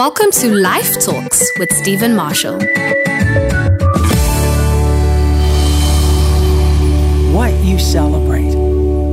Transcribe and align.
Welcome 0.00 0.30
to 0.30 0.54
Life 0.54 0.98
Talks 1.04 1.46
with 1.58 1.70
Stephen 1.74 2.16
Marshall. 2.16 2.54
What 7.34 7.52
you 7.62 7.78
celebrate. 7.78 8.54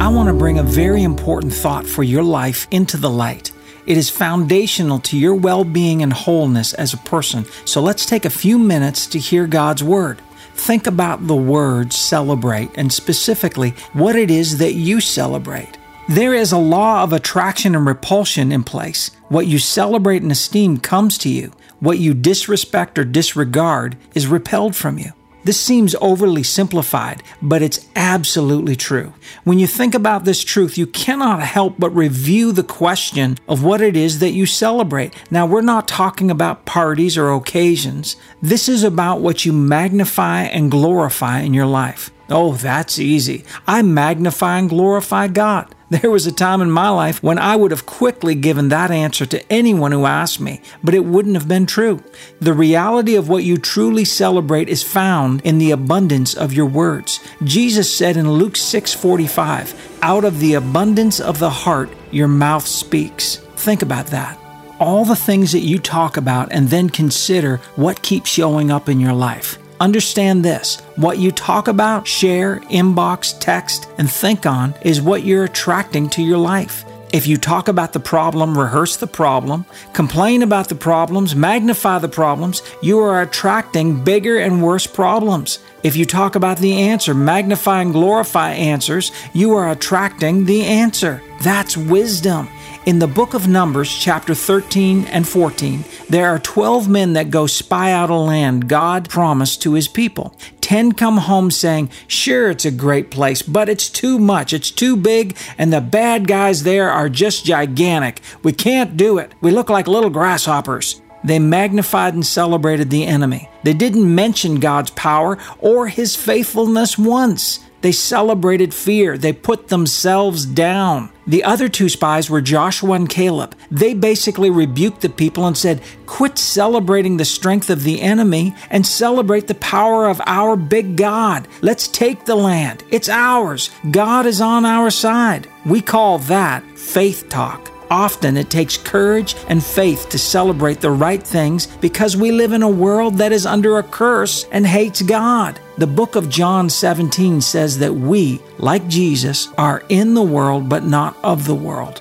I 0.00 0.08
want 0.08 0.26
to 0.26 0.34
bring 0.34 0.58
a 0.58 0.64
very 0.64 1.04
important 1.04 1.54
thought 1.54 1.86
for 1.86 2.02
your 2.02 2.24
life 2.24 2.66
into 2.72 2.96
the 2.96 3.08
light. 3.08 3.52
It 3.86 3.96
is 3.96 4.10
foundational 4.10 4.98
to 4.98 5.16
your 5.16 5.36
well 5.36 5.62
being 5.62 6.02
and 6.02 6.12
wholeness 6.12 6.74
as 6.74 6.92
a 6.92 6.98
person. 6.98 7.44
So 7.64 7.80
let's 7.80 8.04
take 8.04 8.24
a 8.24 8.30
few 8.30 8.58
minutes 8.58 9.06
to 9.06 9.20
hear 9.20 9.46
God's 9.46 9.84
Word. 9.84 10.20
Think 10.54 10.88
about 10.88 11.28
the 11.28 11.36
word 11.36 11.92
celebrate 11.92 12.70
and 12.74 12.92
specifically 12.92 13.70
what 13.92 14.16
it 14.16 14.32
is 14.32 14.58
that 14.58 14.74
you 14.74 15.00
celebrate. 15.00 15.78
There 16.08 16.34
is 16.34 16.50
a 16.50 16.58
law 16.58 17.04
of 17.04 17.12
attraction 17.12 17.76
and 17.76 17.86
repulsion 17.86 18.50
in 18.50 18.64
place. 18.64 19.12
What 19.28 19.46
you 19.46 19.58
celebrate 19.58 20.22
and 20.22 20.32
esteem 20.32 20.78
comes 20.78 21.16
to 21.18 21.28
you. 21.28 21.52
What 21.78 22.00
you 22.00 22.12
disrespect 22.12 22.98
or 22.98 23.04
disregard 23.04 23.96
is 24.12 24.26
repelled 24.26 24.74
from 24.74 24.98
you. 24.98 25.12
This 25.44 25.60
seems 25.60 25.94
overly 26.00 26.42
simplified, 26.42 27.22
but 27.40 27.62
it's 27.62 27.88
absolutely 27.94 28.74
true. 28.74 29.14
When 29.44 29.60
you 29.60 29.68
think 29.68 29.94
about 29.94 30.24
this 30.24 30.42
truth, 30.42 30.76
you 30.76 30.88
cannot 30.88 31.40
help 31.40 31.76
but 31.78 31.90
review 31.90 32.50
the 32.50 32.64
question 32.64 33.38
of 33.48 33.62
what 33.62 33.80
it 33.80 33.96
is 33.96 34.18
that 34.18 34.30
you 34.30 34.44
celebrate. 34.44 35.14
Now, 35.30 35.46
we're 35.46 35.60
not 35.60 35.88
talking 35.88 36.32
about 36.32 36.64
parties 36.64 37.16
or 37.16 37.30
occasions. 37.30 38.16
This 38.42 38.68
is 38.68 38.82
about 38.82 39.20
what 39.20 39.44
you 39.44 39.52
magnify 39.52 40.42
and 40.42 40.70
glorify 40.70 41.40
in 41.40 41.54
your 41.54 41.66
life. 41.66 42.10
Oh, 42.28 42.54
that's 42.54 42.98
easy. 42.98 43.44
I 43.66 43.82
magnify 43.82 44.58
and 44.58 44.68
glorify 44.68 45.28
God. 45.28 45.74
There 45.92 46.10
was 46.10 46.26
a 46.26 46.32
time 46.32 46.62
in 46.62 46.70
my 46.70 46.88
life 46.88 47.22
when 47.22 47.38
I 47.38 47.54
would 47.54 47.70
have 47.70 47.84
quickly 47.84 48.34
given 48.34 48.70
that 48.70 48.90
answer 48.90 49.26
to 49.26 49.52
anyone 49.52 49.92
who 49.92 50.06
asked 50.06 50.40
me, 50.40 50.62
but 50.82 50.94
it 50.94 51.04
wouldn't 51.04 51.34
have 51.34 51.46
been 51.46 51.66
true. 51.66 52.02
The 52.40 52.54
reality 52.54 53.14
of 53.14 53.28
what 53.28 53.44
you 53.44 53.58
truly 53.58 54.06
celebrate 54.06 54.70
is 54.70 54.82
found 54.82 55.42
in 55.42 55.58
the 55.58 55.70
abundance 55.70 56.32
of 56.32 56.54
your 56.54 56.64
words. 56.64 57.20
Jesus 57.44 57.94
said 57.94 58.16
in 58.16 58.32
Luke 58.32 58.56
6:45, 58.56 59.74
"Out 60.00 60.24
of 60.24 60.40
the 60.40 60.54
abundance 60.54 61.20
of 61.20 61.38
the 61.38 61.50
heart 61.50 61.90
your 62.10 62.28
mouth 62.28 62.66
speaks." 62.66 63.40
Think 63.56 63.82
about 63.82 64.06
that 64.06 64.38
all 64.80 65.04
the 65.04 65.14
things 65.14 65.52
that 65.52 65.60
you 65.60 65.78
talk 65.78 66.16
about 66.16 66.48
and 66.50 66.70
then 66.70 66.90
consider 66.90 67.60
what 67.76 68.02
keeps 68.02 68.28
showing 68.28 68.68
up 68.68 68.88
in 68.88 68.98
your 68.98 69.12
life. 69.12 69.56
Understand 69.82 70.44
this 70.44 70.76
what 70.94 71.18
you 71.18 71.32
talk 71.32 71.66
about, 71.66 72.06
share, 72.06 72.60
inbox, 72.70 73.36
text, 73.40 73.88
and 73.98 74.08
think 74.08 74.46
on 74.46 74.76
is 74.82 75.02
what 75.02 75.24
you're 75.24 75.42
attracting 75.42 76.08
to 76.10 76.22
your 76.22 76.38
life. 76.38 76.84
If 77.12 77.26
you 77.26 77.36
talk 77.36 77.66
about 77.66 77.92
the 77.92 77.98
problem, 77.98 78.56
rehearse 78.56 78.96
the 78.96 79.08
problem, 79.08 79.66
complain 79.92 80.44
about 80.44 80.68
the 80.68 80.76
problems, 80.76 81.34
magnify 81.34 81.98
the 81.98 82.08
problems, 82.08 82.62
you 82.80 83.00
are 83.00 83.22
attracting 83.22 84.04
bigger 84.04 84.38
and 84.38 84.62
worse 84.62 84.86
problems. 84.86 85.58
If 85.82 85.96
you 85.96 86.04
talk 86.04 86.36
about 86.36 86.58
the 86.58 86.74
answer, 86.74 87.12
magnify 87.12 87.82
and 87.82 87.92
glorify 87.92 88.52
answers, 88.52 89.10
you 89.32 89.54
are 89.54 89.70
attracting 89.70 90.44
the 90.44 90.64
answer. 90.64 91.20
That's 91.40 91.76
wisdom. 91.76 92.48
In 92.86 93.00
the 93.00 93.08
book 93.08 93.34
of 93.34 93.48
Numbers, 93.48 93.92
chapter 93.92 94.32
13 94.32 95.06
and 95.06 95.26
14, 95.26 95.84
there 96.08 96.28
are 96.28 96.38
12 96.38 96.88
men 96.88 97.14
that 97.14 97.30
go 97.30 97.46
spy 97.48 97.90
out 97.90 98.10
a 98.10 98.14
land 98.14 98.68
God 98.68 99.08
promised 99.08 99.62
to 99.62 99.74
his 99.74 99.88
people. 99.88 100.36
10 100.60 100.92
come 100.92 101.18
home 101.18 101.50
saying, 101.50 101.90
Sure, 102.06 102.50
it's 102.50 102.64
a 102.64 102.70
great 102.70 103.10
place, 103.10 103.42
but 103.42 103.68
it's 103.68 103.88
too 103.88 104.20
much. 104.20 104.52
It's 104.52 104.70
too 104.70 104.96
big, 104.96 105.36
and 105.58 105.72
the 105.72 105.80
bad 105.80 106.28
guys 106.28 106.62
there 106.62 106.90
are 106.90 107.08
just 107.08 107.44
gigantic. 107.44 108.20
We 108.44 108.52
can't 108.52 108.96
do 108.96 109.18
it. 109.18 109.32
We 109.40 109.50
look 109.50 109.68
like 109.68 109.88
little 109.88 110.10
grasshoppers. 110.10 111.01
They 111.24 111.38
magnified 111.38 112.14
and 112.14 112.26
celebrated 112.26 112.90
the 112.90 113.06
enemy. 113.06 113.48
They 113.62 113.74
didn't 113.74 114.14
mention 114.14 114.60
God's 114.60 114.90
power 114.90 115.38
or 115.58 115.88
his 115.88 116.16
faithfulness 116.16 116.98
once. 116.98 117.60
They 117.82 117.92
celebrated 117.92 118.72
fear. 118.72 119.18
They 119.18 119.32
put 119.32 119.68
themselves 119.68 120.46
down. 120.46 121.10
The 121.26 121.42
other 121.42 121.68
two 121.68 121.88
spies 121.88 122.30
were 122.30 122.40
Joshua 122.40 122.92
and 122.92 123.08
Caleb. 123.08 123.56
They 123.72 123.92
basically 123.92 124.50
rebuked 124.50 125.00
the 125.00 125.08
people 125.08 125.46
and 125.46 125.58
said, 125.58 125.82
Quit 126.06 126.38
celebrating 126.38 127.16
the 127.16 127.24
strength 127.24 127.70
of 127.70 127.82
the 127.82 128.00
enemy 128.00 128.54
and 128.70 128.86
celebrate 128.86 129.48
the 129.48 129.56
power 129.56 130.08
of 130.08 130.20
our 130.26 130.56
big 130.56 130.96
God. 130.96 131.48
Let's 131.60 131.88
take 131.88 132.24
the 132.24 132.36
land. 132.36 132.84
It's 132.90 133.08
ours. 133.08 133.70
God 133.90 134.26
is 134.26 134.40
on 134.40 134.64
our 134.64 134.90
side. 134.90 135.48
We 135.66 135.80
call 135.80 136.18
that 136.18 136.62
faith 136.78 137.28
talk. 137.28 137.71
Often 137.92 138.38
it 138.38 138.48
takes 138.48 138.78
courage 138.78 139.36
and 139.50 139.62
faith 139.62 140.08
to 140.08 140.18
celebrate 140.18 140.80
the 140.80 140.90
right 140.90 141.22
things 141.22 141.66
because 141.66 142.16
we 142.16 142.32
live 142.32 142.52
in 142.52 142.62
a 142.62 142.68
world 142.70 143.18
that 143.18 143.32
is 143.32 143.44
under 143.44 143.76
a 143.76 143.82
curse 143.82 144.44
and 144.50 144.66
hates 144.66 145.02
God. 145.02 145.60
The 145.76 145.86
book 145.86 146.16
of 146.16 146.30
John 146.30 146.70
17 146.70 147.42
says 147.42 147.80
that 147.80 147.92
we, 147.92 148.40
like 148.56 148.88
Jesus, 148.88 149.48
are 149.58 149.84
in 149.90 150.14
the 150.14 150.22
world 150.22 150.70
but 150.70 150.84
not 150.84 151.18
of 151.22 151.44
the 151.44 151.54
world. 151.54 152.00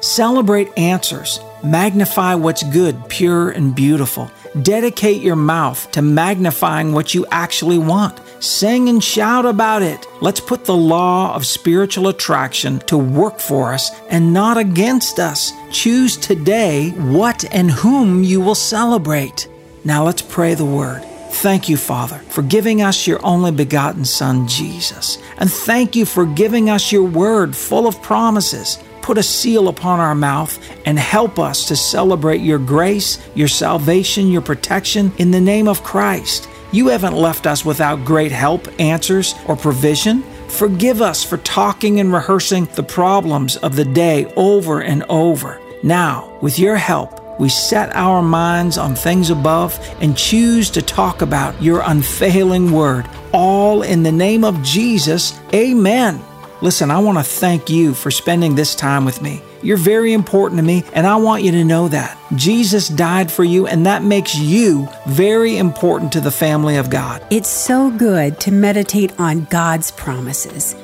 Celebrate 0.00 0.68
answers. 0.78 1.40
Magnify 1.64 2.36
what's 2.36 2.62
good, 2.62 3.08
pure, 3.08 3.50
and 3.50 3.74
beautiful. 3.74 4.30
Dedicate 4.62 5.20
your 5.20 5.34
mouth 5.34 5.90
to 5.90 6.02
magnifying 6.02 6.92
what 6.92 7.12
you 7.12 7.26
actually 7.32 7.78
want. 7.78 8.20
Sing 8.44 8.90
and 8.90 9.02
shout 9.02 9.46
about 9.46 9.80
it. 9.80 10.06
Let's 10.20 10.38
put 10.38 10.66
the 10.66 10.76
law 10.76 11.34
of 11.34 11.46
spiritual 11.46 12.08
attraction 12.08 12.78
to 12.80 12.98
work 12.98 13.40
for 13.40 13.72
us 13.72 13.90
and 14.10 14.34
not 14.34 14.58
against 14.58 15.18
us. 15.18 15.50
Choose 15.72 16.18
today 16.18 16.90
what 16.90 17.46
and 17.54 17.70
whom 17.70 18.22
you 18.22 18.42
will 18.42 18.54
celebrate. 18.54 19.48
Now 19.82 20.04
let's 20.04 20.20
pray 20.20 20.52
the 20.52 20.64
word. 20.66 21.02
Thank 21.30 21.70
you, 21.70 21.78
Father, 21.78 22.18
for 22.28 22.42
giving 22.42 22.82
us 22.82 23.06
your 23.06 23.18
only 23.24 23.50
begotten 23.50 24.04
Son, 24.04 24.46
Jesus. 24.46 25.16
And 25.38 25.50
thank 25.50 25.96
you 25.96 26.04
for 26.04 26.26
giving 26.26 26.68
us 26.68 26.92
your 26.92 27.04
word 27.04 27.56
full 27.56 27.86
of 27.86 28.02
promises. 28.02 28.78
Put 29.00 29.16
a 29.16 29.22
seal 29.22 29.68
upon 29.68 30.00
our 30.00 30.14
mouth 30.14 30.58
and 30.84 30.98
help 30.98 31.38
us 31.38 31.66
to 31.68 31.76
celebrate 31.76 32.42
your 32.42 32.58
grace, 32.58 33.26
your 33.34 33.48
salvation, 33.48 34.28
your 34.28 34.42
protection 34.42 35.12
in 35.16 35.30
the 35.30 35.40
name 35.40 35.66
of 35.66 35.82
Christ. 35.82 36.46
You 36.74 36.88
haven't 36.88 37.14
left 37.14 37.46
us 37.46 37.64
without 37.64 38.04
great 38.04 38.32
help, 38.32 38.66
answers, 38.80 39.36
or 39.46 39.54
provision. 39.54 40.24
Forgive 40.48 41.00
us 41.02 41.22
for 41.22 41.36
talking 41.36 42.00
and 42.00 42.12
rehearsing 42.12 42.64
the 42.74 42.82
problems 42.82 43.56
of 43.58 43.76
the 43.76 43.84
day 43.84 44.24
over 44.34 44.82
and 44.82 45.04
over. 45.04 45.60
Now, 45.84 46.36
with 46.42 46.58
your 46.58 46.74
help, 46.74 47.38
we 47.38 47.48
set 47.48 47.94
our 47.94 48.22
minds 48.22 48.76
on 48.76 48.96
things 48.96 49.30
above 49.30 49.78
and 50.00 50.16
choose 50.16 50.68
to 50.70 50.82
talk 50.82 51.22
about 51.22 51.62
your 51.62 51.80
unfailing 51.80 52.72
word, 52.72 53.08
all 53.32 53.82
in 53.82 54.02
the 54.02 54.10
name 54.10 54.42
of 54.42 54.60
Jesus. 54.64 55.38
Amen. 55.54 56.20
Listen, 56.60 56.90
I 56.90 56.98
want 56.98 57.18
to 57.18 57.24
thank 57.24 57.70
you 57.70 57.94
for 57.94 58.10
spending 58.10 58.56
this 58.56 58.74
time 58.74 59.04
with 59.04 59.22
me. 59.22 59.40
You're 59.64 59.78
very 59.78 60.12
important 60.12 60.58
to 60.58 60.62
me, 60.62 60.84
and 60.92 61.06
I 61.06 61.16
want 61.16 61.42
you 61.42 61.50
to 61.52 61.64
know 61.64 61.88
that. 61.88 62.18
Jesus 62.36 62.86
died 62.86 63.32
for 63.32 63.44
you, 63.44 63.66
and 63.66 63.86
that 63.86 64.02
makes 64.02 64.34
you 64.34 64.88
very 65.06 65.56
important 65.56 66.12
to 66.12 66.20
the 66.20 66.30
family 66.30 66.76
of 66.76 66.90
God. 66.90 67.26
It's 67.30 67.48
so 67.48 67.90
good 67.90 68.38
to 68.40 68.52
meditate 68.52 69.18
on 69.18 69.46
God's 69.46 69.90
promises. 69.92 70.76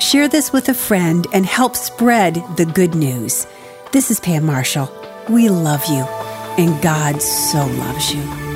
Share 0.00 0.28
this 0.28 0.50
with 0.50 0.70
a 0.70 0.74
friend 0.74 1.26
and 1.34 1.44
help 1.44 1.76
spread 1.76 2.42
the 2.56 2.64
good 2.64 2.94
news. 2.94 3.46
This 3.92 4.10
is 4.10 4.18
Pam 4.18 4.46
Marshall. 4.46 4.90
We 5.28 5.50
love 5.50 5.84
you, 5.84 6.02
and 6.56 6.82
God 6.82 7.20
so 7.20 7.66
loves 7.66 8.14
you. 8.14 8.51